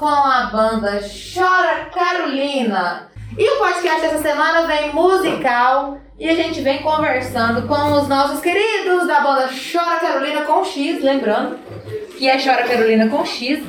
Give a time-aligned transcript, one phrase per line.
[0.00, 3.10] com a banda Chora Carolina.
[3.36, 8.40] E o podcast dessa semana vem musical e a gente vem conversando com os nossos
[8.40, 11.58] queridos da banda Chora Carolina com X, lembrando
[12.16, 13.62] que é Chora Carolina com X,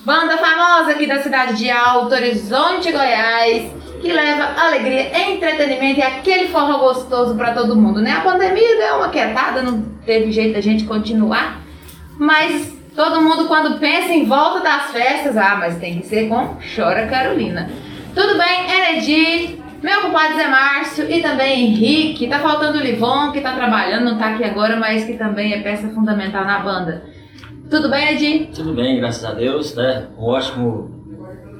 [0.00, 6.48] banda famosa aqui da cidade de Alto Horizonte, Goiás, que leva alegria, entretenimento e aquele
[6.48, 8.14] forró gostoso para todo mundo, né?
[8.14, 11.60] A pandemia deu uma quietada, não teve jeito da gente continuar,
[12.18, 16.56] mas todo mundo quando pensa em volta das festas, ah, mas tem que ser com
[16.74, 17.70] Chora Carolina.
[18.12, 23.40] Tudo bem, Eredi, meu compadre Zé Márcio e também Henrique, tá faltando o Livon, que
[23.40, 27.04] tá trabalhando, não tá aqui agora, mas que também é peça fundamental na banda.
[27.70, 28.50] Tudo bem, Edi?
[28.52, 30.08] Tudo bem, graças a Deus, né?
[30.18, 30.90] Um ótimo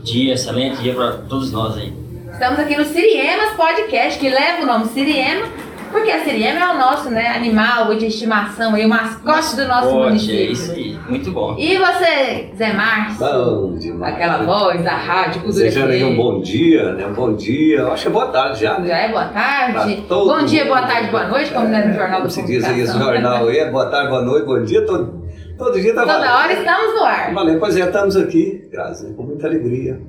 [0.02, 1.92] dia, excelente dia para todos nós aí.
[2.32, 5.46] Estamos aqui no Siriemas Podcast, que leva o nome Siriema,
[5.90, 9.88] porque a Siriema é o nosso né, animal de estimação, e o mascote do nosso
[9.90, 10.38] Pode, município.
[10.38, 11.56] é isso aí, muito bom.
[11.58, 13.18] E você, Zé Márcio?
[13.18, 14.14] Bom demais.
[14.14, 17.06] Aquela voz da rádio, cultura Desejando aí um bom dia, né?
[17.06, 17.78] Um bom dia.
[17.78, 18.88] Eu acho que é boa tarde já, né?
[18.88, 20.04] Já é boa tarde.
[20.08, 20.68] Bom dia, mundo.
[20.74, 23.22] boa tarde, boa noite, como é no Jornal do se diz aí esse Comunicação.
[23.22, 25.22] jornal aí, é boa tarde, boa noite, bom dia, todo,
[25.56, 26.32] todo dia tá Toda valendo.
[26.34, 27.34] hora estamos no ar.
[27.34, 30.00] Valeu, pois é, estamos aqui, graças, com muita alegria,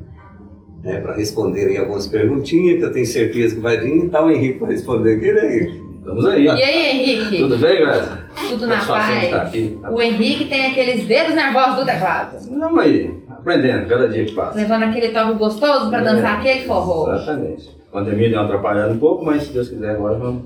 [0.83, 4.09] né, para responder aí algumas perguntinhas que eu tenho certeza que vai vir.
[4.09, 5.89] Tá o Henrique para responder aqui, né, Henrique?
[5.99, 6.45] Estamos aí.
[6.45, 7.38] E aí, Henrique?
[7.38, 8.19] Tudo bem, velho?
[8.49, 9.33] Tudo na paz?
[9.33, 9.77] aqui.
[9.91, 12.38] O Henrique tem aqueles dedos nervosos do teclado.
[12.38, 14.57] Estamos aí, aprendendo cada dia que passa.
[14.57, 16.03] Levando aquele toque gostoso pra É.
[16.03, 17.13] dançar aquele forró.
[17.13, 17.69] Exatamente.
[17.90, 20.44] A pandemia deu uma atrapalhada um pouco, mas se Deus quiser agora vamos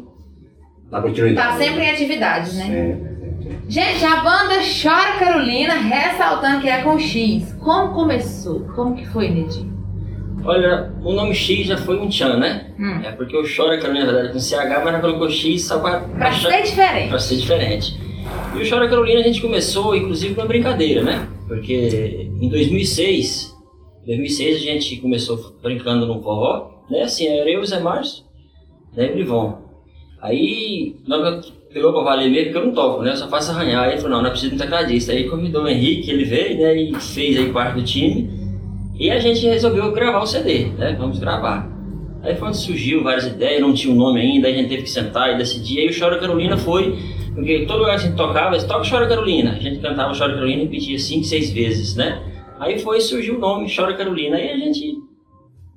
[0.90, 1.48] dar continuidade.
[1.50, 2.64] Tá sempre em atividade, né?
[2.66, 3.10] Sempre,
[3.44, 3.60] sempre.
[3.70, 7.54] Gente, a banda Chora Carolina, ressaltando que é com X.
[7.60, 8.62] Como começou?
[8.76, 9.73] Como que foi, Nedinho?
[10.46, 12.74] Olha, o nome X já foi um tchan, né?
[12.78, 13.02] Hum.
[13.04, 16.02] É porque o Chora Carolina, na verdade, com CH, mas ela colocou X só pra,
[16.02, 17.10] Pra ser diferente.
[17.10, 17.98] pra ser diferente.
[18.56, 21.28] E o Chora Carolina a gente começou, inclusive, com uma brincadeira, né?
[21.48, 23.54] Porque em 2006,
[24.06, 27.04] 2006 a gente começou brincando num forró, né?
[27.04, 28.24] Assim, era eu, o Zé Márcio,
[28.96, 29.08] né?
[29.08, 29.62] E o Livon.
[30.22, 33.12] Aí, nós pegou pra valer mesmo, porque eu não toco, né?
[33.12, 33.84] Eu só faço arranhar.
[33.86, 35.12] Aí ele falou, não, não é preciso de um tecladista.
[35.12, 36.76] Aí convidou o Henrique, ele veio, né?
[36.76, 38.43] E fez aí parte do time.
[38.96, 40.96] E a gente resolveu gravar o CD, né?
[40.98, 41.68] Vamos gravar.
[42.24, 44.84] Aí foi onde surgiu várias ideias, não tinha um nome ainda, aí a gente teve
[44.84, 45.80] que sentar e decidir.
[45.80, 46.98] Aí o Chora Carolina foi,
[47.36, 49.52] porque todo lugar que a gente tocava, toca Chora Carolina.
[49.52, 52.22] A gente cantava Chora Carolina e repetia cinco, seis vezes, né?
[52.60, 54.38] Aí foi surgiu o nome Chora Carolina.
[54.38, 54.96] Aí a gente,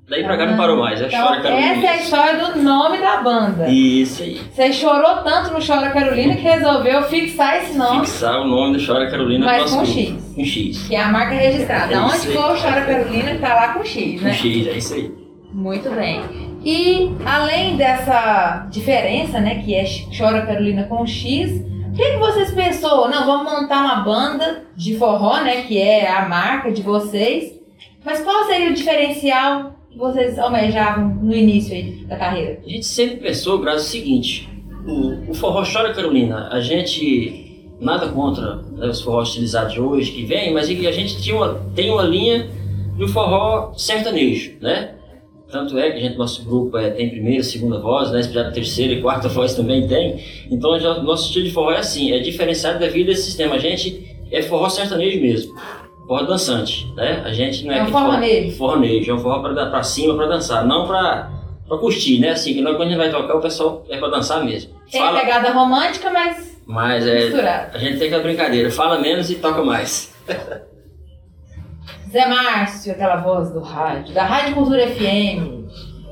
[0.09, 1.67] daí pra cá não parou mais, é Então, Chora Carolina.
[1.73, 3.67] essa é a história do nome da banda.
[3.67, 4.39] Isso aí.
[4.49, 8.85] Você chorou tanto no Chora Carolina que resolveu fixar esse nome, Fixar o nome do
[8.85, 9.83] Chora Carolina mas com.
[9.85, 10.26] X.
[10.37, 10.87] Com X.
[10.87, 11.91] Que é a marca registrada.
[11.91, 14.33] É Onde for o Chora Carolina, tá lá com X, Com né?
[14.33, 15.11] X, é isso aí.
[15.51, 16.21] Muito bem.
[16.63, 19.83] E além dessa diferença, né, que é
[20.15, 21.49] Chora Carolina com X,
[21.89, 23.09] o que, que vocês pensou?
[23.09, 27.59] Não, vamos montar uma banda de forró, né, que é a marca de vocês.
[28.05, 32.59] Mas qual seria o diferencial que vocês almejavam no início aí da carreira?
[32.63, 34.47] A gente sempre pensou, Graças, o seguinte:
[34.85, 37.46] o, o forró Chora Carolina, a gente
[37.79, 41.89] nada contra né, os forrós utilizados hoje que vem, mas a gente tinha uma, tem
[41.89, 42.49] uma linha
[42.97, 44.95] do forró sertanejo, né?
[45.49, 48.21] Tanto é que a gente, nosso grupo é, tem primeira, segunda voz, né?
[48.21, 50.21] Já terceira e quarta voz também tem.
[50.51, 53.55] Então, já, nosso estilo de forró é assim, é diferenciado devido a esse sistema.
[53.55, 55.55] A gente é forró sertanejo mesmo,
[56.05, 57.21] forró dançante, né?
[57.23, 58.57] A gente não é, É um forronejo.
[58.57, 61.31] Forronejo, é um forró pra, pra cima, pra dançar, não pra,
[61.65, 62.31] pra curtir, né?
[62.31, 64.71] Assim, que nós, quando a gente vai tocar, o pessoal é pra dançar mesmo.
[64.91, 69.35] Tem Fala, pegada romântica, mas mas é, a gente tem aquela brincadeira, fala menos e
[69.35, 70.13] toca mais.
[72.11, 75.65] Zé Márcio, aquela voz do rádio, da Rádio Cultura FM.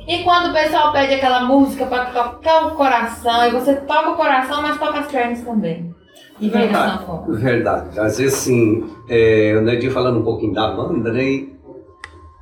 [0.07, 4.15] E quando o pessoal pede aquela música pra tocar o coração, e você toca o
[4.15, 5.94] coração, mas toca as pernas também.
[6.39, 7.41] E vem na Verdade.
[7.41, 8.00] Verdade.
[8.00, 11.47] Às vezes, assim, é, o Nedinho falando um pouquinho da banda, né?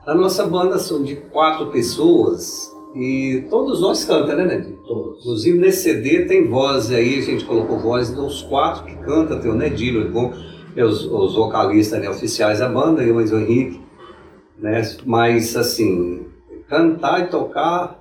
[0.06, 4.78] A nossa banda são de quatro pessoas e todos nós cantamos, né, Nedinho?
[4.88, 5.20] Todos.
[5.22, 9.50] Inclusive nesse CD tem voz aí, a gente colocou voz dos quatro que cantam, tem
[9.50, 10.34] o Nedinho, bom,
[10.78, 13.82] os, os vocalistas né, oficiais da banda, eu mais o Henrique,
[14.60, 14.82] né?
[15.06, 16.26] Mas assim,
[16.68, 18.00] cantar e tocar,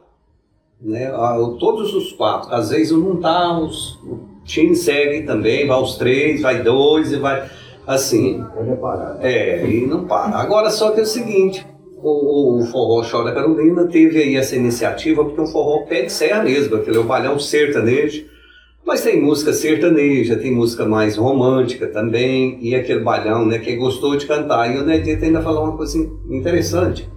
[0.81, 1.11] né?
[1.59, 6.43] Todos os quatro, às vezes não tá, os, o time segue também, vai os três,
[6.43, 7.49] vai dois e vai
[7.87, 8.45] assim.
[8.65, 9.19] Reparar.
[9.21, 10.37] É, e não para.
[10.37, 11.67] Agora só que é o seguinte,
[12.03, 16.43] o, o Forró Chora Carolina teve aí essa iniciativa porque um forró pé de serra
[16.43, 18.25] mesmo, aquele é o balhão sertanejo,
[18.85, 24.17] mas tem música sertaneja, tem música mais romântica também, e aquele balhão, né, que gostou
[24.17, 24.75] de cantar.
[24.75, 25.97] E o Nedito ainda falou uma coisa
[26.29, 27.09] interessante.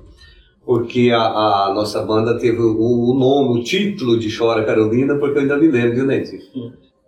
[0.65, 5.37] porque a, a nossa banda teve o, o nome, o título de Chora Carolina, porque
[5.37, 6.41] eu ainda me lembro, viu, Netinho?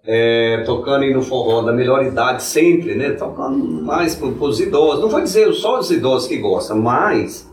[0.05, 3.11] É, tocando aí no forró da melhor idade sempre, né?
[3.11, 5.01] Tocando mais para os idosos.
[5.01, 7.46] Não vou dizer só os idosos que gostam, mas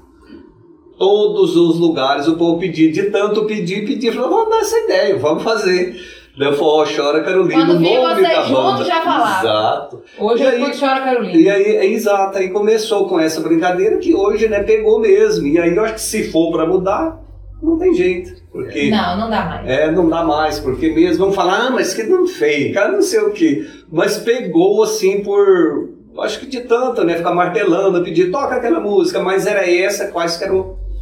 [0.99, 5.17] todos os lugares o povo pedir, de tanto pedir, pedir, falou, vamos dar essa ideia,
[5.17, 5.97] vamos fazer.
[6.37, 6.51] Né?
[6.53, 8.85] Forró Chora Carolina, Quando o nome vocês da juntos, banda.
[8.85, 9.41] já falava.
[9.47, 10.03] Exato.
[10.19, 11.37] Hoje E aí- escuto Chora Carolina.
[11.39, 15.47] E aí, é exato, aí começou com essa brincadeira que hoje, né, pegou mesmo.
[15.47, 17.21] E aí eu acho que se for para mudar,
[17.63, 18.33] não tem jeito.
[18.51, 19.69] Porque Não, não dá mais.
[19.69, 23.03] é, não dá mais, porque mesmo vão falar, ah, mas que não fez, cara, não
[23.03, 23.65] sei o quê.
[23.93, 25.89] Mas pegou assim por.
[26.19, 27.17] Acho que de tanto, né?
[27.17, 30.55] Ficar martelando, pedir, toca aquela música, mas era essa quase que era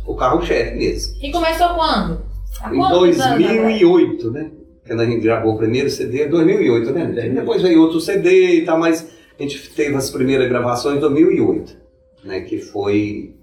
[0.06, 1.14] o, o carro-chefe mesmo.
[1.22, 2.20] E começou quando?
[2.60, 3.38] Há Em quantos anos atrás?
[3.60, 4.50] 2008, né?
[4.86, 7.30] Quando a gente gravou o primeiro CD, 2008, né?
[7.34, 9.08] Depois veio outro CD e tal, mas
[9.38, 11.76] a gente teve as primeiras gravações em 2008,
[12.24, 12.40] né?
[12.40, 13.34] Que foi.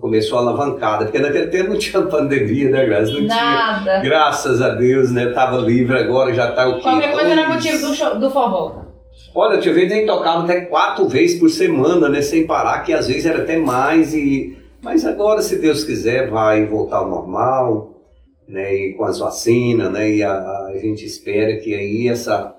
[0.00, 3.10] Começou a alavancada, porque naquele tempo não tinha pandemia, né, Graças?
[3.10, 3.28] Não tinha.
[3.28, 4.00] Nada.
[4.00, 5.30] Graças a Deus, né?
[5.32, 6.82] Tava livre agora, já tá o quê?
[6.82, 8.82] Qualquer coisa era Dois- motivo do, show, do forró.
[9.34, 12.20] Olha, tinha vezes a gente tocava até quatro vezes por semana, né?
[12.22, 14.14] Sem parar, que às vezes era até mais.
[14.14, 14.57] E...
[14.82, 18.00] Mas agora, se Deus quiser, vai voltar ao normal,
[18.48, 18.74] né?
[18.74, 20.10] E com as vacinas, né?
[20.10, 22.54] E a, a gente espera que aí essa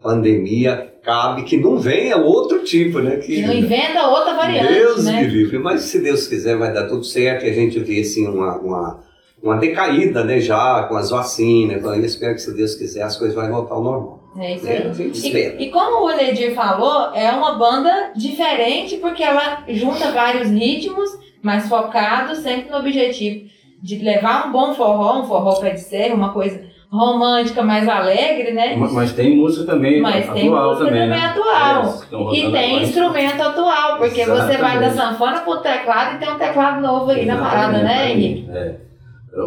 [0.00, 3.16] pandemia acabe, que não venha outro tipo, né?
[3.16, 5.22] Que não inventa outra variante, Deus né?
[5.22, 5.58] me livre.
[5.58, 9.00] Mas se Deus quiser, vai dar tudo certo e a gente vê assim uma, uma,
[9.42, 10.38] uma decaída, né?
[10.40, 11.78] Já com as vacinas.
[11.78, 14.18] Então, eu espero que se Deus quiser, as coisas vão voltar ao normal.
[14.38, 15.10] É isso É, aí.
[15.10, 15.56] espera.
[15.58, 21.10] E, e como o Ledir falou, é uma banda diferente porque ela junta vários ritmos,
[21.42, 23.46] mas focados sempre no objetivo
[23.82, 28.52] de levar um bom forró, um forró pé de serra, uma coisa romântica, mais alegre,
[28.52, 28.74] né?
[28.76, 31.26] Mas, tem música também Mas atual tem música também, também né?
[31.26, 31.84] atual.
[31.84, 32.82] É, E tem agora.
[32.82, 34.96] instrumento atual, porque você vai da Exatamente.
[34.96, 38.50] sanfona pro teclado e tem um teclado novo aí na parada, né, Henrique?
[38.50, 38.76] É.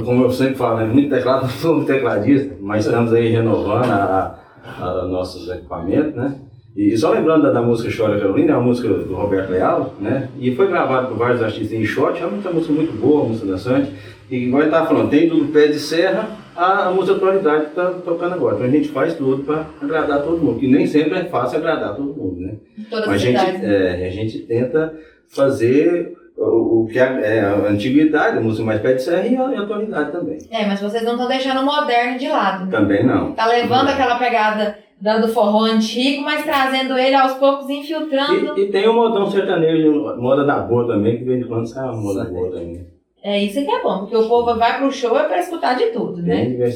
[0.06, 3.90] Como eu sempre falo, né, muito teclado, não sou um tecladista, mas estamos aí renovando
[3.92, 4.36] a-
[4.80, 6.36] a nossos equipamentos, né?
[6.76, 10.30] E só lembrando da, da música Chora Carolina, é uma música do Roberto Leal, né?
[10.40, 13.48] E foi gravado por vários artistas em shot, é uma música muito boa, uma música
[13.48, 13.92] dançante.
[14.30, 17.86] E igual estava falando, tem do pé de serra a, a música atualidade que está
[17.90, 18.56] tocando agora.
[18.56, 21.94] Então a gente faz tudo para agradar todo mundo, que nem sempre é fácil agradar
[21.96, 22.54] todo mundo, né?
[22.90, 23.64] Todas Mas as a gente, cidades.
[23.64, 24.94] é, a gente tenta
[25.28, 27.04] fazer o, o que é,
[27.38, 30.38] é a antiguidade, a música mais pé de serra e a, e a atualidade também.
[30.50, 32.66] É, mas vocês não estão deixando o moderno de lado.
[32.66, 32.72] né?
[32.72, 33.34] Também não.
[33.34, 38.58] Tá levando aquela pegada da- do forró antigo, mas trazendo ele aos poucos, infiltrando.
[38.58, 41.66] E, e tem o modão sertanejo, moda da boa também, que de vez em quando
[41.68, 42.86] sai uma moda boa também.
[43.24, 45.86] É isso que é bom, porque o povo vai pro show é pra escutar de
[45.92, 46.66] tudo, Bem né?
[46.66, 46.72] né?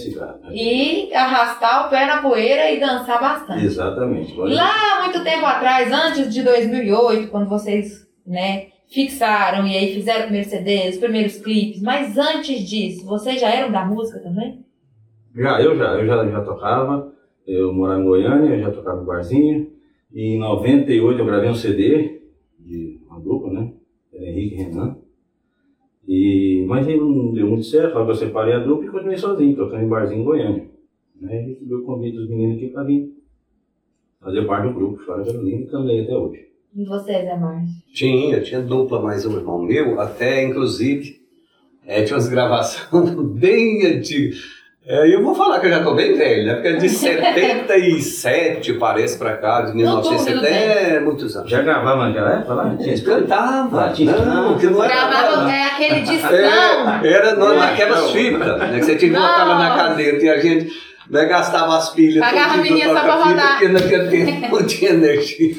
[0.52, 3.66] E arrastar o pé na poeira e dançar bastante.
[3.66, 4.36] Exatamente.
[4.38, 10.20] Lá há muito tempo atrás, antes de 2008, quando vocês, né, fixaram e aí fizeram
[10.20, 14.64] o primeiro CD, os primeiros clipes, mas antes disso, vocês já eram da música também?
[15.36, 17.12] Já, eu já, eu já, já tocava,
[17.48, 19.72] eu morava em Goiânia, eu já tocava no barzinho.
[20.14, 22.22] E em 98 eu gravei um CD
[22.60, 23.74] de uma dupla, né?
[24.14, 24.98] Era Henrique e Renan.
[26.08, 29.56] E, mas aí não deu muito certo, logo eu separei a dupla e continuei sozinho,
[29.56, 30.70] tocando em barzinho em Goiânia.
[31.24, 33.12] Aí eu recebi o convite dos meninos aqui para vir
[34.20, 36.48] fazer parte do grupo, Chora Carolina, e também até hoje.
[36.76, 37.74] E vocês, Zé Márcio?
[37.94, 41.22] Tinha, tinha dupla, mas um irmão meu, até inclusive,
[41.86, 44.65] é, tinha umas gravações bem antigas.
[44.88, 46.54] É, eu vou falar que eu já tô bem velho, né?
[46.54, 51.50] Porque é de 77, parece pra cá, de 1970, é muitos anos.
[51.50, 52.76] Já gravava naquela época lá?
[53.04, 53.88] Cantava,
[54.26, 55.52] não, que não era Gravava nada.
[55.52, 56.30] é aquele discão.
[57.04, 58.10] É, era É, naquelas não.
[58.10, 58.78] fitas, né?
[58.80, 59.56] Que você tinha que botar na
[60.24, 60.72] e a gente
[61.10, 62.24] né, gastava as pilhas.
[62.24, 63.60] Pagava a menina só pra rodar.
[63.60, 65.56] Porque naquele tempo não tinha energia.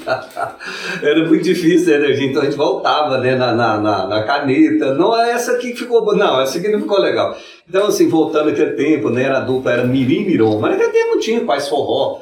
[1.03, 4.95] Era muito difícil a energia, então a gente voltava né, na, na, na, na caneta.
[4.95, 7.37] Não é essa aqui que ficou boa, não, essa aqui não ficou legal.
[7.69, 11.21] Então, assim, voltando naquele tempo, né, era dupla, era Mirim Miron, mas naquele tempo não
[11.21, 12.21] tinha quase forró.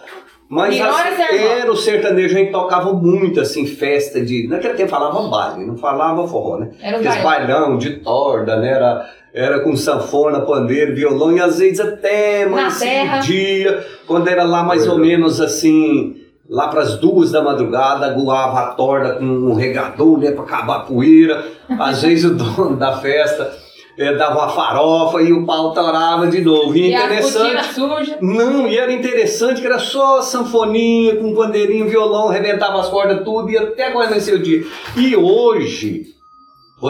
[0.49, 4.47] Mas era o sertanejo, a gente tocava muito, assim, festa de.
[4.47, 6.71] Naquele tempo falava baile, não falava forró, né?
[6.81, 7.23] Era baile.
[7.23, 8.73] bailão de torda, né?
[8.73, 13.19] Era, era com sanfona, pandeiro, violão e às vezes até mais terra.
[13.19, 18.61] dia, quando era lá mais ou menos assim, lá para as duas da madrugada, aguava
[18.61, 20.31] a torda com um regador, né?
[20.31, 21.45] Para acabar a poeira.
[21.69, 23.53] Às vezes o dono da festa
[23.99, 26.77] eh, dava uma farofa e o pau torava de novo.
[26.77, 27.55] E, E a interessante.
[27.55, 28.19] cortina suja.
[28.21, 33.51] Não, e era interessante que era só sanfoninha, com pandeirinho, violão, arrebentava as cordas, tudo,
[33.51, 34.65] e até amanhecer o dia.
[34.97, 36.14] E hoje,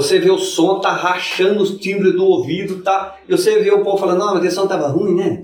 [0.00, 3.14] você vê o som tá rachando os timbres do ouvido, tá?
[3.28, 5.42] E você vê o povo falando, não, mas esse som tava ruim, né?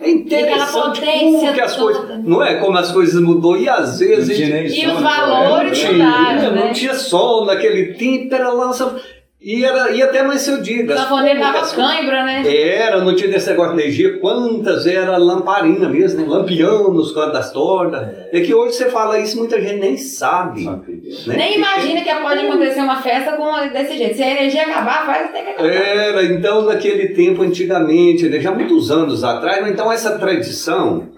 [0.00, 1.98] É interessante potência como que as toda.
[1.98, 2.24] coisas.
[2.24, 4.38] Não é como as coisas mudou, e às vezes.
[4.40, 6.64] Não nem E os valores não mudaram, tinha, né?
[6.66, 8.72] não tinha som naquele tempo, era lá.
[8.72, 8.94] só-
[9.42, 10.84] E era, ia até mais seu dia.
[10.84, 12.42] O sanfoneiro dava cãibra, né?
[12.46, 14.18] Era, não tinha desse negócio de energia.
[14.18, 16.26] Quantas era lamparina mesmo, né?
[16.28, 18.06] lampião nos cantos das tortas.
[18.30, 20.64] É que hoje você fala isso, muita gente nem sabe.
[20.64, 20.80] Né?
[21.26, 24.14] Nem imagina que pode acontecer uma festa com desse jeito.
[24.14, 25.70] Se a energia acabar, faz até que acabar.
[25.70, 28.40] Era, então naquele tempo, antigamente, né?
[28.40, 31.08] já muitos anos atrás, então essa tradição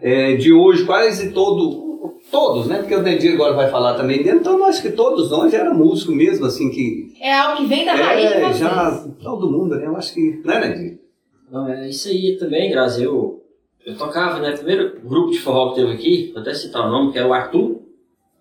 [0.00, 1.82] é, de hoje, quase todo
[2.30, 2.78] todos, né?
[2.78, 6.12] Porque o Dendir agora vai falar também dentro, então acho que todos nós era músico
[6.12, 7.11] mesmo, assim, que...
[7.22, 8.58] É algo que vem da raiz é, de vocês.
[8.58, 9.86] já, todo mundo, né?
[9.86, 10.98] Eu acho que, né, Dendir?
[11.48, 13.44] Não, é isso aí também, Grazi, eu,
[13.86, 17.12] eu tocava, né, primeiro grupo de forró que teve aqui, vou até citar o nome,
[17.12, 17.80] que era o Arthur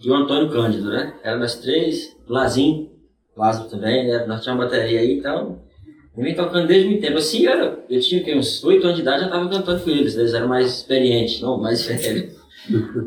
[0.03, 1.13] e o Antônio Cândido, né?
[1.23, 2.89] Eram nós três, Lazinho,
[3.37, 4.25] Lázaro também, né?
[4.25, 5.59] Nós tínhamos uma bateria aí, então...
[6.17, 7.17] Eu vim tocando desde muito tempo.
[7.17, 9.89] Assim, eu, era, eu tinha que, uns 8 anos de idade, já estava cantando com
[9.89, 10.17] eles.
[10.17, 12.35] Eles eram mais experientes, não mais velhos.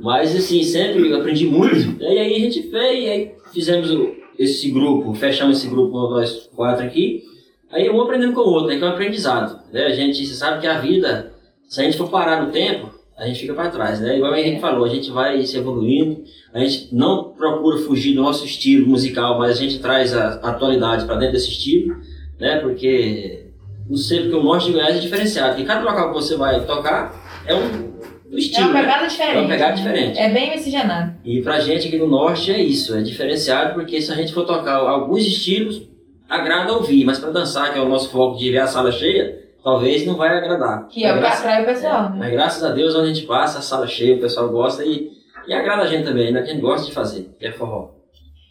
[0.03, 2.03] Mas assim, sempre aprendi muito.
[2.03, 3.91] E aí a gente fez, e aí fizemos
[4.39, 7.25] esse grupo, fechamos esse grupo nós quatro aqui.
[7.71, 8.77] Aí um aprendendo com o outro, né?
[8.77, 9.61] Que é um aprendizado.
[9.73, 9.87] Né?
[9.87, 11.33] A gente sabe que a vida,
[11.69, 14.17] se a gente for parar no tempo, a gente fica para trás, né?
[14.17, 18.23] Igual a Henrique falou, a gente vai se evoluindo, a gente não procura fugir do
[18.23, 21.97] nosso estilo musical, mas a gente traz a atualidade para dentro desse estilo,
[22.39, 22.59] né?
[22.59, 23.47] Porque
[23.89, 26.65] não sei porque o norte de Goiás é diferenciado, porque cada local que você vai
[26.65, 27.95] tocar é um
[28.31, 28.69] do estilo.
[28.69, 29.09] É uma pegada né?
[29.09, 29.37] diferente.
[29.37, 30.19] É uma pegada diferente.
[30.19, 31.15] É bem miscigenado.
[31.25, 34.45] E pra gente aqui no norte é isso, é diferenciado, porque se a gente for
[34.45, 35.89] tocar alguns estilos,
[36.29, 39.45] agrada ouvir, mas para dançar, que é o nosso foco de ver a sala cheia,
[39.63, 40.89] talvez não vai agradar.
[40.89, 42.17] Que é o que atrai o pessoal, é, né?
[42.19, 45.11] Mas graças a Deus, onde a gente passa, a sala cheia, o pessoal gosta e,
[45.47, 46.43] e agrada a gente também, né?
[46.43, 47.91] Que a gente gosta de fazer, que é forró.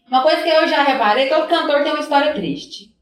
[0.07, 2.92] Uma coisa que eu já reparei, todo cantor tem uma história triste.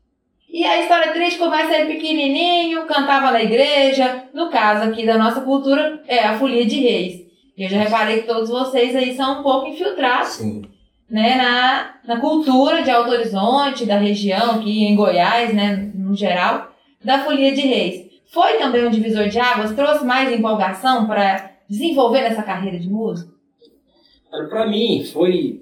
[0.51, 4.25] E a história triste começa ele pequenininho, cantava na igreja.
[4.33, 7.25] No caso aqui da nossa cultura, é a folia de reis.
[7.57, 10.63] Eu já reparei que todos vocês aí são um pouco infiltrados Sim.
[11.09, 16.71] né, na, na cultura de Alto Horizonte, da região, aqui em Goiás, né, no geral,
[17.01, 18.11] da folia de reis.
[18.25, 19.73] Foi também um divisor de águas?
[19.73, 23.31] Trouxe mais empolgação para desenvolver essa carreira de músico?
[24.49, 25.61] Pra mim, foi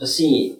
[0.00, 0.57] assim.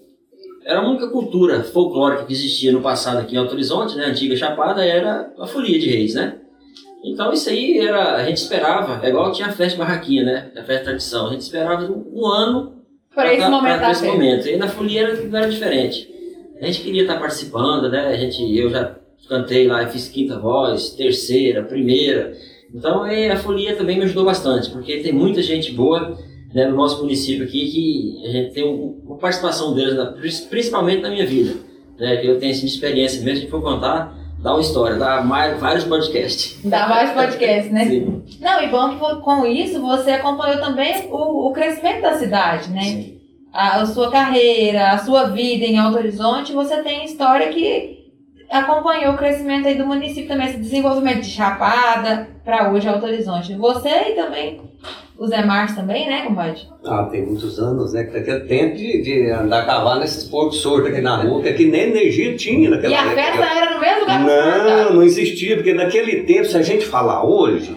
[0.69, 4.05] Era a única cultura folclórica que existia no passado aqui em Alto Horizonte, né?
[4.05, 6.35] A antiga Chapada era a folia de reis, né?
[7.03, 8.17] Então isso aí era.
[8.17, 10.51] A gente esperava, é igual tinha a festa barraquinha, né?
[10.57, 11.29] A festa tradição.
[11.29, 12.75] A gente esperava um, ano
[13.15, 14.15] Para esse pra- momento pra esse festa.
[14.15, 14.47] momento.
[14.49, 16.09] E na folia era, não era diferente.
[16.61, 18.09] A gente queria estar participando, né?
[18.09, 18.95] A gente, eu já
[19.29, 22.33] cantei lá, fiz quinta voz, terceira, primeira.
[22.75, 26.19] Então é, a folia também me ajudou bastante, porque tem muita gente boa
[26.53, 30.13] né, no nosso município aqui que a gente tem um- uma participação deles, na-
[30.49, 31.55] principalmente na minha vida.
[31.99, 35.59] Né, que eu tenho assim, experiência mesmo, se for contar, dá uma história, dá mais,
[35.59, 36.57] vários podcasts.
[36.65, 37.87] Dá mais podcast, né?
[37.87, 42.71] Sim, Não, e bom que com isso você acompanhou também o, o crescimento da cidade,
[42.71, 42.83] né?
[42.83, 43.19] sim.
[43.53, 47.99] A, a sua carreira, a sua vida em Alto Horizonte, você tem história que
[48.49, 53.55] acompanhou o crescimento aí do município também, esse desenvolvimento de Chapada para hoje Alto Horizonte.
[53.55, 54.61] Você e também
[55.19, 56.61] o Zé Márcio também, né, compadre?
[56.87, 58.05] Ah, tem muitos anos, né?
[58.05, 61.49] Que daquele tempo de, de andar a cavalo nesses porcos sortos aqui na rua, que
[61.49, 63.15] aqui nem energia tinha naquela E a época.
[63.23, 66.87] festa era no mesmo lugar que Não, não existia, porque naquele tempo, se a gente
[66.87, 67.77] falar hoje,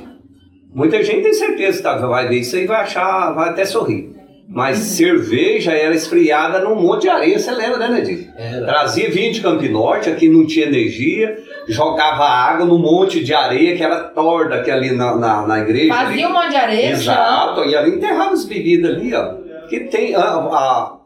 [0.74, 3.66] muita gente tem certeza que tá- vai ver isso aí e vai achar, vai até
[3.66, 4.14] sorrir.
[4.54, 8.30] Mas cerveja era esfriada num monte de areia, você lembra, né, Nedir?
[8.66, 11.38] Trazia vinho de Campo Norte, aqui não tinha energia,
[11.70, 15.94] jogava água num monte de areia que era torda aqui ali na, na, na igreja.
[15.94, 16.08] ali.
[16.10, 16.90] Fazia um monte de areia.
[16.92, 19.36] Exato, e ali enterrava as bebidas ali, ó.
[19.70, 20.98] Que tem a, a,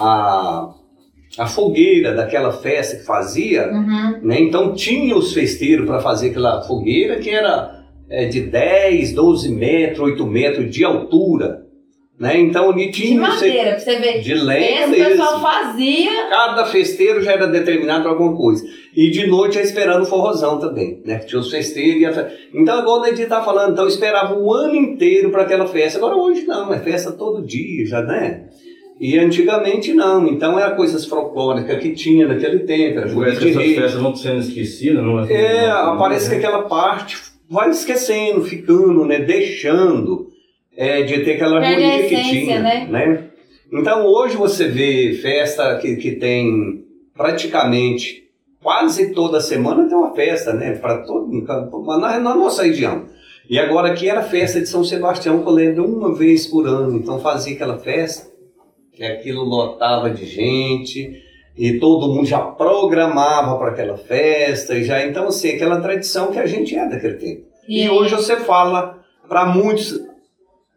[0.00, 0.68] a,
[1.38, 4.20] a fogueira daquela festa que fazia, Uhum.
[4.22, 4.40] né?
[4.40, 10.00] Então tinha os festeiros para fazer aquela fogueira que era é, de 10, 12 metros,
[10.00, 11.65] 8 metros de altura.
[12.18, 12.38] Né?
[12.40, 14.20] Então ali De madeira, pra você ver.
[14.22, 15.46] de lenha Esse pessoal mesmo.
[15.46, 16.28] fazia.
[16.30, 18.64] Cada festeiro já era determinado para alguma coisa.
[18.96, 21.18] E de noite esperando o forrozão também, né?
[21.18, 22.30] Que tinha os festeiros e a.
[22.54, 25.98] Então, igual o Nedir tá falando, então eu esperava o ano inteiro para aquela festa.
[25.98, 28.44] Agora hoje não, é festa todo dia, já, né?
[28.98, 33.62] E antigamente não, então era coisas folclóricas que tinha naquele tempo, era Parece que essas
[33.62, 33.74] rei.
[33.74, 37.14] festas vão sendo esquecidas, não É, não- parece que aquela parte
[37.46, 39.18] vai esquecendo, ficando, né?
[39.18, 40.25] Deixando
[40.76, 43.24] é, de ter aquela harmonia que essência, tinha, né?
[43.72, 48.24] Então hoje você vê festa que, que tem praticamente
[48.62, 50.72] quase toda semana tem uma festa, né?
[50.76, 51.30] Para todo
[51.98, 53.06] na, na nossa região.
[53.48, 56.66] E agora aqui era a festa de São Sebastião, que eu lembro uma vez por
[56.66, 56.96] ano.
[56.96, 58.28] Então fazia aquela festa,
[58.92, 61.22] que aquilo lotava de gente,
[61.56, 66.38] e todo mundo já programava para aquela festa, e já então assim, aquela tradição que
[66.38, 67.42] a gente é daquele tempo.
[67.68, 69.96] E hoje você fala para muitos,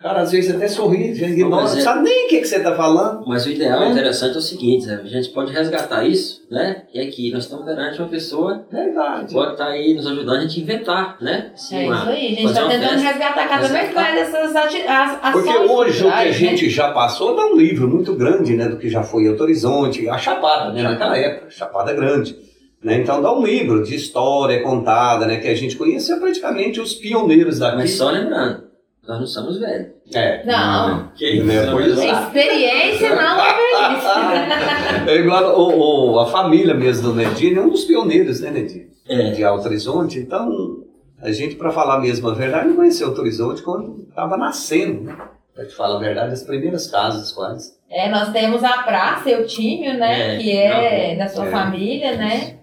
[0.02, 2.74] Cara, às vezes até sorri, Mas não é- sabe nem o que, que você está
[2.74, 3.22] falando.
[3.28, 3.90] Mas o ideal É.
[3.90, 6.84] interessante é o seguinte, Zé, a gente pode resgatar isso, né?
[6.94, 9.26] E aqui nós estamos perante uma pessoa Verdade.
[9.28, 11.52] que pode estar aí nos ajudando a gente inventar, né?
[11.54, 13.08] Assim, É uma- isso aí, a gente está tentando festa.
[13.10, 16.32] resgatar cada vez mais essas ati- as, ações Porque hoje o que a né?
[16.32, 18.70] gente já passou dá um livro muito grande, né?
[18.70, 20.82] Do que já foi Alto Horizonte, a Chapada, né?
[20.82, 22.38] Naquela época, Chapada Grande.
[22.82, 23.02] Né?
[23.02, 25.40] Então dá um livro de história contada, né?
[25.40, 27.76] Que a gente conheceu praticamente os pioneiros daqui.
[27.76, 28.69] Mas só lembrando,
[29.10, 29.88] nós não somos velhos.
[30.14, 30.46] É.
[30.46, 32.12] Não, Que Né, isso, pois é.
[32.12, 35.10] experiência não é velhice.
[35.10, 38.88] É igual o, o- a família mesmo do Nedinho, é um dos pioneiros, né, Nedinho?
[39.08, 39.32] É.
[39.32, 40.20] De Alto Horizonte.
[40.20, 40.84] Então,
[41.22, 45.18] a gente, para falar mesmo a verdade, não conheceu Alto Horizonte quando estava nascendo, né?
[45.56, 47.74] Para te falar a verdade, as primeiras casas quase.
[47.90, 50.36] É, nós temos a praça, Eutímio, né?
[50.36, 51.52] É, que é não, da sua é.
[51.52, 52.58] família, né?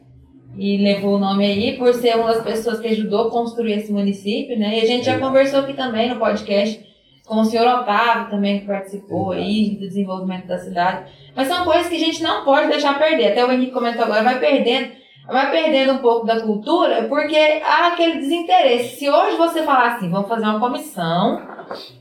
[0.58, 3.92] E levou o nome aí por ser uma das pessoas que ajudou a construir esse
[3.92, 4.78] município, né?
[4.78, 6.84] E a gente já conversou aqui também no podcast
[7.26, 11.10] com o senhor Otávio também, que participou aí do desenvolvimento da cidade.
[11.34, 13.32] Mas são coisas que a gente não pode deixar perder.
[13.32, 14.92] Até o Henrique comentou agora, vai perdendo,
[15.26, 18.96] vai perdendo um pouco da cultura, porque há aquele desinteresse.
[18.96, 21.42] Se hoje você falar assim, vamos fazer uma comissão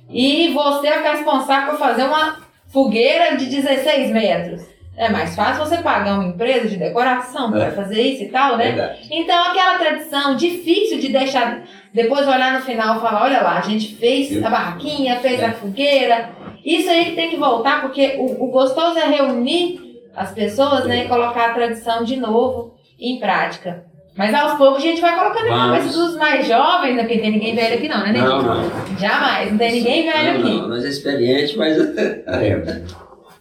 [0.09, 4.74] e você é responsável por fazer uma fogueira de 16 metros.
[4.97, 7.71] É mais fácil você pagar uma empresa de decoração para É.
[7.71, 8.67] fazer isso e tal, né?
[8.71, 8.99] Verdade.
[9.11, 13.61] Então, aquela tradição difícil de deixar, depois olhar no final e falar: olha lá, a
[13.61, 16.29] gente fez a barraquinha, fez a fogueira.
[16.63, 19.81] Isso aí que tem que voltar, porque o, o gostoso é reunir
[20.15, 23.83] as pessoas né, e colocar a tradição de novo em prática.
[24.15, 27.03] Mas aos poucos a gente vai colocando na cabeça dos mais jovens, né?
[27.03, 28.13] Porque tem ninguém velho aqui, não, né?
[28.13, 28.97] Não, não.
[28.97, 30.55] Jamais, não tem ninguém velho Não, aqui.
[30.61, 31.75] não, nós é experiente, mas
[32.25, 32.81] É.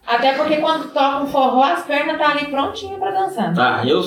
[0.06, 3.54] Até porque quando toca um forró, as pernas tá ali prontinhas pra dançar.
[3.54, 4.02] Tá, eu,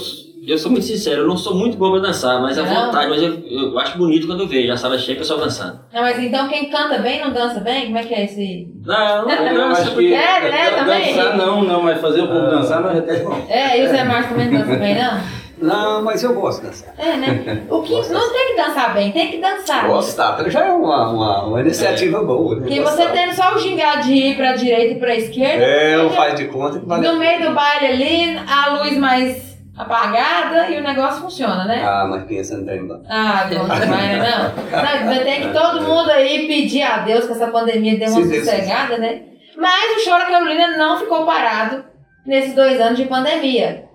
[0.46, 2.86] eu sou muito sincero, eu não sou muito bom pra dançar, mas à Não?
[2.86, 5.40] vontade, mas eu, eu acho bonito quando eu vejo a sala cheia e o pessoal
[5.40, 5.80] dançando.
[5.92, 7.86] Não, mas então quem canta bem não dança bem?
[7.88, 8.70] Como é que é esse.
[8.86, 11.16] Não, não, Eu não, acho que É, né, também?
[11.16, 13.46] dançar não, não, mas fazer o povo dançar não é bom.
[13.50, 15.37] É, e o Zé Marcos também não dança bem, não?
[15.60, 16.94] Não, mas eu gosto de dançar.
[16.98, 17.64] É, né?
[17.70, 19.88] O que não tem que dançar bem, tem que dançar.
[19.88, 22.62] Gostar já é uma, uma, uma iniciativa boa, né?
[22.62, 25.64] Porque você tendo só o gingado de ir pra direita e pra esquerda.
[25.64, 28.98] É, não você faz de conta que vale No meio do baile ali, a luz
[28.98, 31.84] mais apagada e o negócio funciona, né?
[31.86, 33.02] Ah, mas pensa no trem bom.
[33.08, 34.54] Ah, não vai, né?
[34.72, 35.14] Não.
[35.16, 38.28] Não, ter que todo mundo aí pedir a Deus que essa pandemia dê uma Se
[38.28, 39.22] Deus sossegada, né?
[39.56, 41.84] Mas o Chora Carolina não ficou parado
[42.26, 43.87] nesses dois anos de pandemia.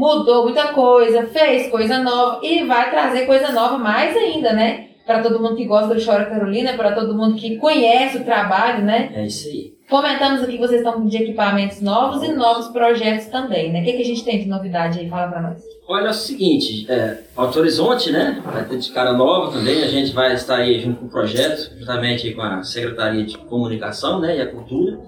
[0.00, 4.86] Mudou muita coisa, fez coisa nova e vai trazer coisa nova mais ainda, né?
[5.04, 8.82] Para todo mundo que gosta do Chora Carolina, para todo mundo que conhece o trabalho,
[8.82, 9.12] né?
[9.14, 9.74] É isso aí.
[9.90, 13.82] Comentamos aqui que vocês estão de equipamentos novos e novos projetos também, né?
[13.82, 15.08] O que, que a gente tem de novidade aí?
[15.10, 15.62] Fala pra nós.
[15.86, 18.40] Olha é o seguinte, é, Alto Horizonte, né?
[18.42, 19.82] Vai ter de cara nova também.
[19.82, 24.18] A gente vai estar aí junto com o projeto, juntamente com a Secretaria de Comunicação
[24.18, 24.98] né, e a Cultura.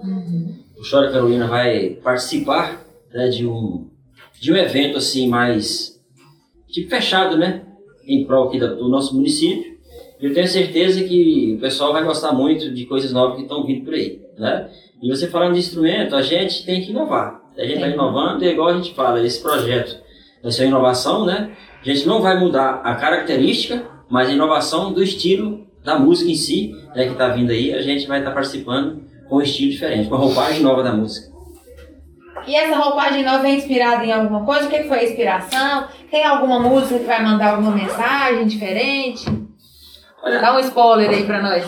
[0.77, 2.79] O Chora Carolina vai participar
[3.11, 3.89] né, de, um,
[4.43, 5.97] de um evento assim mais
[6.67, 7.61] tipo fechado, né?
[8.05, 9.77] Em prol aqui do nosso município.
[10.19, 13.85] Eu tenho certeza que o pessoal vai gostar muito de coisas novas que estão vindo
[13.85, 14.69] por aí, né?
[15.01, 17.41] E você falando de instrumento, a gente tem que inovar.
[17.57, 20.03] A gente está inovando, é igual a gente fala, esse projeto
[20.41, 21.55] vai ser uma inovação, né?
[21.81, 26.35] A gente não vai mudar a característica, mas a inovação do estilo da música em
[26.35, 30.09] si, né, que está vindo aí, a gente vai estar participando com um estilo diferente,
[30.09, 31.32] com a roupagem nova da música.
[32.45, 34.67] E essa roupagem nova é inspirada em alguma coisa?
[34.67, 35.87] O que foi a inspiração?
[36.11, 39.25] Tem alguma música que vai mandar alguma mensagem diferente?
[40.21, 41.65] Olha, Dá um spoiler aí pra nós.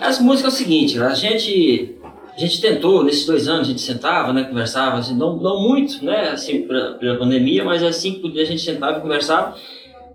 [0.00, 1.96] As músicas é o seguinte, a gente,
[2.34, 6.04] a gente tentou, nesses dois anos, a gente sentava, né, conversava, assim, não, não muito,
[6.04, 9.56] né, assim, pela, pela pandemia, mas assim que podia a gente sentava e conversava.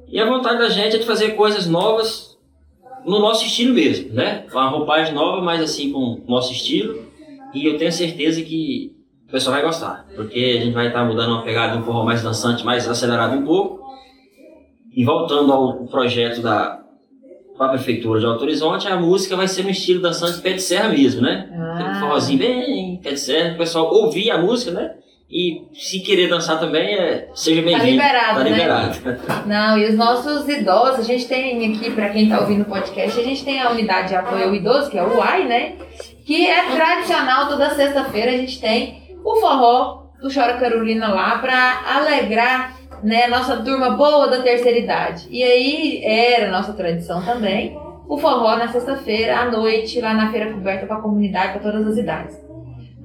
[0.07, 2.37] E a vontade da gente é de fazer coisas novas
[3.05, 4.45] no nosso estilo mesmo, né?
[4.51, 7.09] Uma roupagem nova, mas assim, com o nosso estilo.
[7.53, 8.93] E eu tenho certeza que
[9.31, 12.21] o pessoal vai gostar, porque a gente vai estar mudando uma pegada um forró mais
[12.21, 13.79] dançante, mais acelerado um pouco.
[14.93, 16.81] E voltando ao projeto da,
[17.57, 20.61] para a prefeitura de Alto Horizonte, a música vai ser no estilo dançante pé de
[20.61, 21.49] serra mesmo, né?
[21.53, 24.95] Ah, forrozinho bem pé de serra, o pessoal ouvir a música, né?
[25.29, 27.85] E se querer dançar também, é, seja bem-vindo.
[27.85, 28.49] liberado, Tá né?
[28.49, 28.97] liberado.
[29.47, 33.17] não, e os nossos idosos, a gente tem aqui, pra quem tá ouvindo o podcast,
[33.17, 35.75] a gente tem a unidade de apoio ao idoso, que é o UAI, né?
[36.25, 41.81] Que é tradicional, toda sexta-feira a gente tem o forró do Chora Carolina lá pra
[41.95, 45.27] alegrar né, nossa turma boa da terceira idade.
[45.29, 47.75] E aí era nossa tradição também
[48.11, 51.87] o forró na sexta-feira à noite, lá na feira coberta para a comunidade, para todas
[51.87, 52.37] as idades.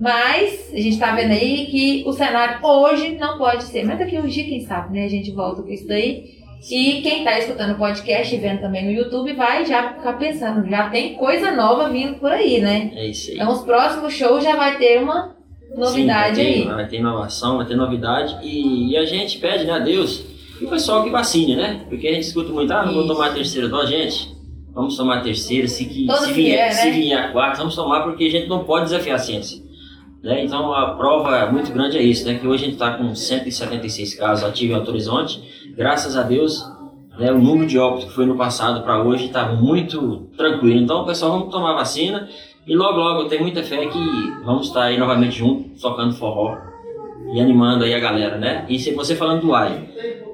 [0.00, 3.84] Mas a gente tá vendo aí que o cenário hoje não pode ser.
[3.84, 5.04] Mas daqui uns dias, quem sabe, né?
[5.04, 6.24] A gente volta com isso daí.
[6.68, 10.68] E quem está escutando o podcast e vendo também no YouTube vai já ficar pensando,
[10.68, 12.90] já tem coisa nova vindo por aí, né?
[12.92, 13.36] É isso aí.
[13.36, 15.35] Então os próximos shows já vai ter uma
[15.76, 16.64] novidade Sim, vai ter, aí.
[16.64, 20.24] Vai ter inovação, vai ter novidade e, e a gente pede né, a Deus
[20.60, 21.84] e o pessoal que vacine, né?
[21.88, 24.34] Porque a gente escuta muito, ah, não vou tomar a terceira dose, gente.
[24.72, 26.92] Vamos tomar a terceira, se, que, se, vier, é, se né?
[26.92, 29.62] vier a quarta, vamos tomar porque a gente não pode desafiar a ciência.
[30.22, 30.44] Né?
[30.44, 32.38] Então a prova muito grande é isso, né?
[32.38, 35.42] Que hoje a gente está com 176 casos ativos em Alto Horizonte.
[35.76, 36.62] Graças a Deus,
[37.18, 40.78] né, o número de óbitos que foi no passado para hoje está muito tranquilo.
[40.80, 42.28] Então, pessoal, vamos tomar a vacina
[42.66, 43.98] e logo, logo eu tenho muita fé que
[44.44, 46.56] vamos estar aí novamente juntos, tocando forró
[47.32, 48.64] e animando aí a galera, né?
[48.68, 49.88] E se você falando do AI,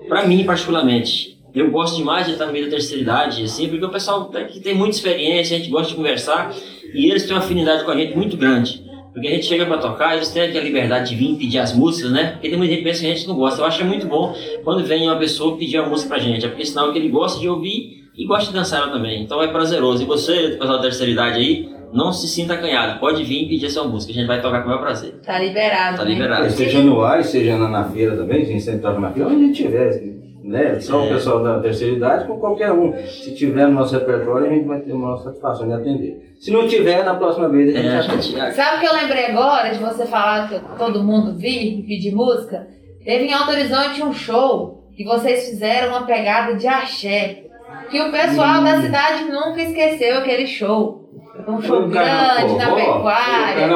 [0.09, 3.85] para mim particularmente, eu gosto demais de estar no meio da terceira idade, assim, porque
[3.85, 6.55] o pessoal tem- que tem muita experiência, a gente gosta de conversar
[6.95, 8.83] e eles têm uma afinidade com a gente muito grande.
[9.13, 12.11] Porque a gente chega para tocar, eles têm aquela liberdade de vir pedir as músicas,
[12.11, 12.31] né?
[12.33, 13.61] Porque tem muita gente que pensa que a gente não gosta.
[13.61, 16.65] Eu acho muito bom quando vem uma pessoa pedir a música pra gente, é porque
[16.65, 19.23] sinal que ele gosta de ouvir e gosta de dançar também.
[19.23, 20.03] Então é prazeroso.
[20.03, 22.99] E você, pessoal da terceira idade aí, não se sinta acanhado.
[23.01, 25.15] Pode vir e pedir a sua música, a gente vai tocar com o maior prazer.
[25.25, 25.99] Tá liberado.
[25.99, 26.11] Tá né?
[26.11, 26.51] liberado.
[26.51, 29.45] Seja no ar, seja na, na feira também, a gente sempre toca na feira, onde
[29.45, 30.03] a gente tiver,
[30.43, 30.81] né?
[30.81, 31.07] Só É.
[31.07, 32.93] o pessoal da terceira idade, com qualquer um.
[33.07, 36.35] Se tiver no nosso repertório, a gente vai ter uma satisfação de atender.
[36.41, 38.95] Se não tiver, na próxima vez a gente É, a gente, Sabe o que eu
[38.95, 42.67] lembrei agora de você falar que todo mundo vir e pedir música?
[43.05, 47.45] Teve em Alto Horizonte um show que vocês fizeram uma pegada de axé.
[47.91, 48.65] Que o pessoal Hum.
[48.65, 51.02] da cidade nunca esqueceu aquele show.
[51.47, 53.67] Um show grande na pecuária.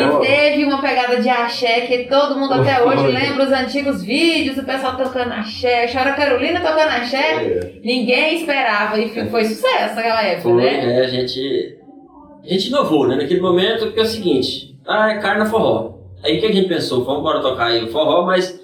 [0.00, 4.58] E teve uma pegada de axé que todo mundo até hoje lembra os antigos vídeos,
[4.58, 7.44] o pessoal tocando axé, Chora Carolina tocando axé.
[7.44, 7.80] É.
[7.82, 11.00] Ninguém esperava e foi sucesso naquela época, Foi, né?
[11.00, 11.78] é, a gente,
[12.44, 13.16] a gente inovou, né?
[13.16, 15.96] Naquele momento, porque é o seguinte, ah, é carna forró.
[16.24, 17.04] Aí o que a gente pensou?
[17.04, 18.58] Vamos embora tocar aí o forró, mas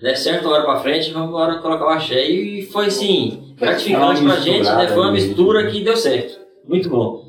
[0.00, 2.24] der certo uma hora pra frente, vamos embora colocar o axé.
[2.24, 4.86] E foi assim, gratificante pra gente, né?
[4.88, 6.38] Foi uma mistura que deu certo.
[6.68, 7.23] Muito bom.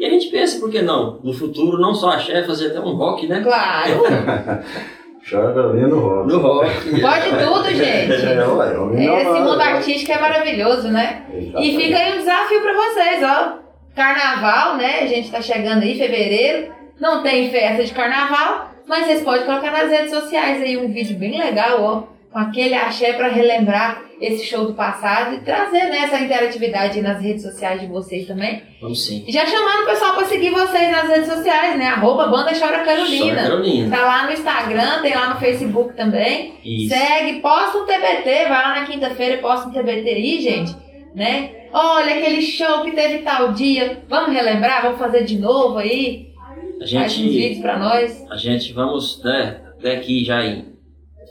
[0.00, 1.20] E a gente pensa, por que não?
[1.22, 3.42] No futuro, não só axé, fazer até um rock, né?
[3.42, 4.00] Claro.
[5.28, 6.32] Chora Carolina no rock.
[6.32, 6.70] No rock.
[7.02, 8.10] Pode tudo, gente.
[8.24, 9.64] É, ué, Esse mundo né?
[9.64, 11.26] artístico é maravilhoso, né?
[11.30, 11.76] E Exatamente.
[11.76, 13.58] fica aí um desafio pra vocês, ó.
[13.94, 15.00] Carnaval, né?
[15.02, 16.72] A gente tá chegando aí, fevereiro.
[16.98, 21.18] Não tem festa de carnaval, mas vocês podem colocar nas redes sociais aí um vídeo
[21.18, 22.02] bem legal, ó.
[22.32, 27.20] Com aquele axé pra relembrar esse show do passado e trazer né, essa interatividade nas
[27.20, 28.62] redes sociais de vocês também.
[28.80, 29.24] Vamos sim.
[29.26, 31.86] E já chamando o pessoal pra seguir vocês nas redes sociais, né?
[31.88, 33.42] Arroba Banda Chora Chora Carolina.
[33.42, 33.96] Carolina.
[33.96, 36.54] Tá lá no Instagram, tem lá no Facebook também.
[36.64, 36.94] Isso.
[36.94, 40.76] Segue, posta um TBT, vai lá na quinta-feira e posta um TBT aí, gente,
[41.14, 41.50] né?
[41.72, 46.28] Olha aquele show que teve tal dia, vamos relembrar, vamos fazer de novo aí,
[46.76, 48.24] A faz uns gente, vídeos pra nós.
[48.30, 50.64] a gente vamos, né, até aqui já em,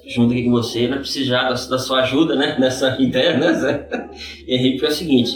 [0.10, 3.86] junto aqui com você, né, precisar da, da sua ajuda, né, nessa ideia, né?
[4.48, 5.32] Henrique, é o seguinte,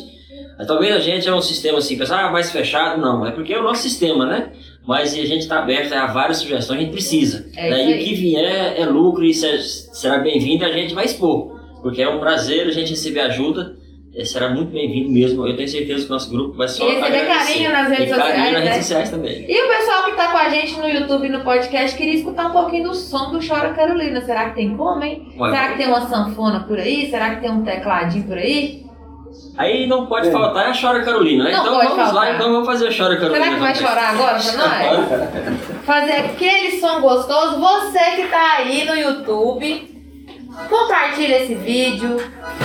[0.67, 3.59] talvez a gente é um sistema assim, pensar, ah, mais fechado, não, é porque é
[3.59, 4.51] o nosso sistema, né?
[4.85, 7.45] Mas a gente está aberto a várias sugestões, a gente precisa.
[7.55, 7.91] É né?
[7.91, 9.57] E o que vier é lucro e se-
[9.93, 11.57] será bem-vindo a gente vai expor.
[11.81, 13.77] Porque é um prazer a gente receber ajuda,
[14.25, 15.47] será muito bem-vindo mesmo.
[15.47, 18.09] Eu tenho certeza que o nosso grupo vai só E receber carinho nas redes e
[18.09, 18.69] carinho sociais, nas né?
[18.69, 19.45] redes sociais também.
[19.49, 22.47] E o pessoal que tá com a gente no YouTube e no podcast queria escutar
[22.47, 24.21] um pouquinho do som do Chora Carolina.
[24.21, 25.27] Será que tem como, hein?
[25.37, 27.09] Ué, Será que tem uma sanfona por aí?
[27.09, 28.83] Será que tem um tecladinho por aí?
[29.57, 30.31] Aí não pode É.
[30.31, 31.51] faltar a Chora Carolina, né?
[31.51, 32.35] Não então pode vamos lá, faltar.
[32.35, 33.43] então vamos fazer a Chora Carolina.
[33.45, 35.63] Será que vai chorar agora pra nós?
[35.85, 37.59] Fazer aquele som gostoso.
[37.59, 39.92] Você que tá aí no YouTube,
[40.69, 42.17] compartilha esse vídeo,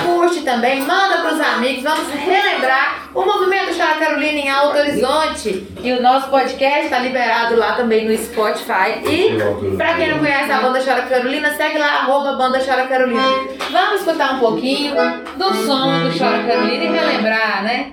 [0.05, 1.83] curte também, manda pros amigos.
[1.83, 5.67] Vamos relembrar o movimento Chora Carolina em Alto Horizonte.
[5.83, 9.01] E o nosso podcast tá liberado lá também no Spotify.
[9.05, 13.49] E pra quem não conhece a banda Chora Carolina, segue lá, arroba banda Chora Carolina.
[13.71, 14.95] Vamos escutar um pouquinho
[15.37, 17.93] do som do Chora Carolina e relembrar, né?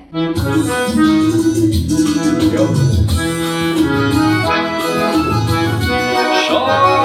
[6.47, 7.04] Chora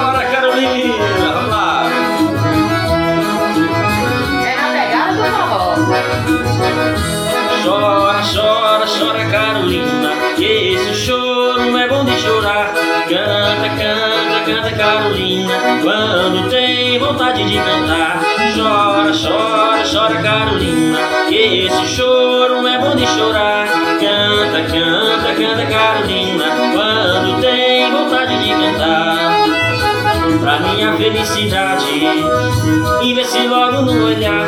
[14.81, 18.19] Carolina, quando tem vontade de cantar.
[18.55, 20.97] Chora, chora, chora Carolina,
[21.29, 23.67] que esse choro é bom de chorar.
[23.99, 29.17] Canta, canta, canta Carolina, quando tem vontade de cantar.
[30.39, 31.85] Pra minha felicidade,
[33.03, 34.47] investe logo no olhar.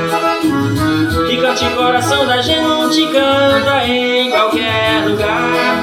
[1.29, 5.82] E cante coração da gente, canta em qualquer lugar.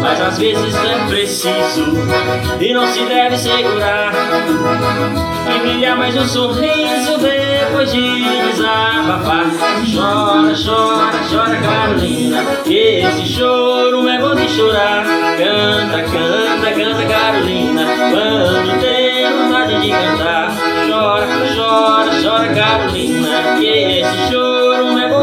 [0.00, 1.84] Mas às vezes é preciso
[2.60, 4.12] e não se deve segurar.
[5.54, 9.46] E brilhar mais um sorriso, depois de desabafar.
[9.92, 15.04] Chora, chora, chora, Carolina, que esse choro é bom de chorar.
[15.36, 20.54] Canta, canta, canta, Carolina, quando tem vontade de cantar.
[20.88, 24.57] Chora, chora, chora, Carolina, que esse choro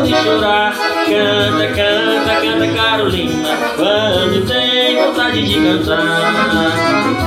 [0.05, 0.73] de chorar.
[1.05, 7.25] Canta, canta, canta, Carolina, quando tem vontade de cantar.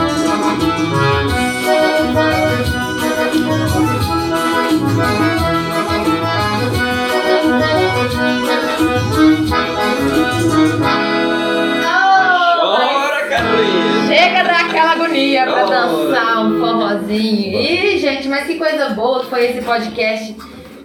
[11.82, 14.06] Chora, Carolina!
[14.06, 17.60] Chega daquela agonia pra dançar um forrozinho.
[17.60, 20.36] Ih, gente, mas que coisa boa que foi esse podcast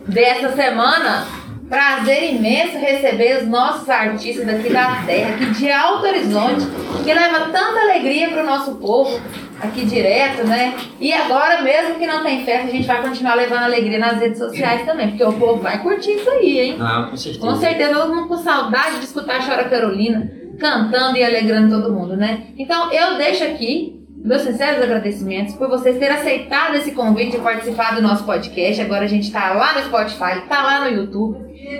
[0.07, 1.42] dessa semana.
[1.69, 6.65] Prazer imenso receber os nossos artistas daqui da terra, aqui de Alto Horizonte,
[7.03, 9.19] que leva tanta alegria pro nosso povo
[9.61, 10.75] aqui direto, né?
[10.99, 14.37] E agora, mesmo que não tem festa, a gente vai continuar levando alegria nas redes
[14.37, 16.77] sociais também, porque o povo vai curtir isso aí, hein?
[16.79, 17.45] Ah, com certeza.
[17.45, 21.93] Com certeza, todo mundo com saudade de escutar a Chora Carolina cantando e alegrando todo
[21.93, 22.47] mundo, né?
[22.57, 27.93] Então, eu deixo aqui meus sinceros agradecimentos por vocês terem aceitado esse convite de participar
[27.93, 28.81] do nosso podcast.
[28.81, 31.37] Agora a gente tá lá no Spotify, tá lá no YouTube.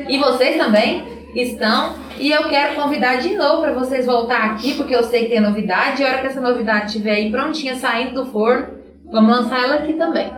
[0.09, 1.03] E vocês também
[1.33, 1.95] estão.
[2.19, 5.39] E eu quero convidar de novo para vocês voltar aqui, porque eu sei que tem
[5.39, 6.01] novidade.
[6.01, 8.67] E a hora que essa novidade estiver aí prontinha, saindo do forno,
[9.09, 10.29] vamos lançar ela aqui também.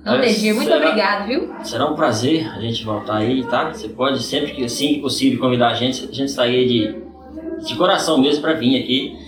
[0.00, 0.84] Então, Degir, muito será?
[0.84, 1.54] obrigado, viu?
[1.62, 3.72] Será um prazer a gente voltar aí, tá?
[3.72, 7.64] Você pode sempre que assim que possível convidar a gente, a gente está aí de,
[7.64, 9.23] de coração mesmo para vir aqui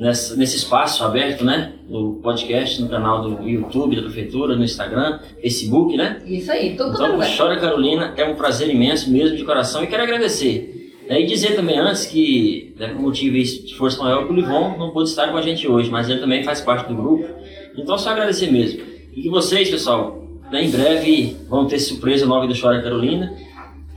[0.00, 1.74] nessa, nesse espaço aberto, né?
[1.88, 6.22] No podcast, no canal do YouTube da prefeitura, no Instagram, Facebook, né?
[6.24, 9.86] Isso aí, tudo Então, tudo Chora Carolina é um prazer imenso mesmo de coração e
[9.86, 10.94] quero agradecer.
[11.06, 14.90] né, E dizer também antes que, né, por motivo de força maior, o Livon não
[14.90, 17.28] pôde estar com a gente hoje, mas ele também faz parte do grupo.
[17.76, 18.80] Então, só agradecer mesmo.
[19.14, 23.34] E que vocês, pessoal, né, em breve vão ter surpresa nova do Chora Carolina.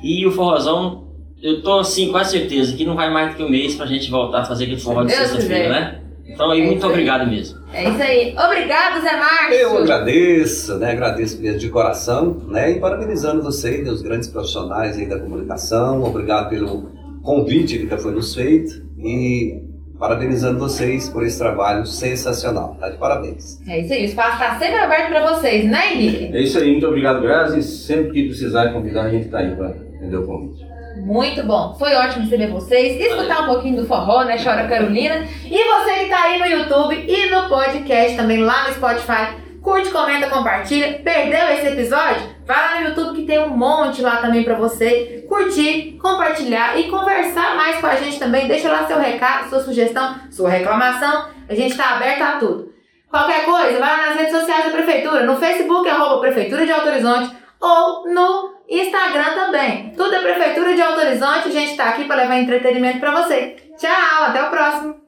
[0.04, 1.03] E o Forrozão,
[1.44, 3.86] eu tô assim, com a certeza que não vai mais do que um mês pra
[3.86, 6.00] gente voltar a fazer aquele forró de sexta-feira, né?
[6.26, 7.60] Então, aí, É muito obrigado mesmo.
[7.74, 8.34] É isso aí.
[8.38, 9.54] Obrigado, Zé Márcio.
[9.56, 10.92] Eu agradeço, né?
[10.92, 12.72] Agradeço mesmo de coração, né?
[12.72, 16.02] E parabenizando vocês, né, os grandes profissionais aí da comunicação.
[16.02, 16.90] Obrigado pelo
[17.22, 19.62] convite que foi nos feito e
[20.00, 22.78] parabenizando vocês por esse trabalho sensacional.
[22.80, 23.60] Tá de parabéns.
[23.68, 26.36] É isso aí, o espaço está sempre aberto para vocês, né, Henrique?
[26.36, 27.62] É isso aí, muito obrigado, Grazi.
[27.64, 30.63] Sempre que precisar convidar, a gente está aí para atender o convite.
[31.04, 31.76] Muito bom.
[31.78, 34.38] Foi ótimo receber vocês, escutar um pouquinho do forró, né?
[34.42, 35.28] Chora Carolina.
[35.44, 39.90] E você que tá aí no YouTube e no podcast, também lá no Spotify, curte,
[39.90, 41.02] comenta, compartilha.
[41.04, 42.22] Perdeu esse episódio?
[42.46, 46.90] Vai lá no YouTube que tem um monte lá também pra você curtir, compartilhar e
[46.90, 48.48] conversar mais com a gente também.
[48.48, 51.28] Deixa lá seu recado, sua sugestão, sua reclamação.
[51.50, 52.72] A gente tá aberto a tudo.
[53.10, 56.88] Qualquer coisa, vai lá nas redes sociais da Prefeitura, no Facebook, arroba Prefeitura de Alto
[56.88, 59.94] Horizonte, ou no Instagram também.
[59.96, 63.56] Tudo é Prefeitura de Alto Horizonte, a gente tá aqui para levar entretenimento para você.
[63.78, 65.03] Tchau, até o próximo!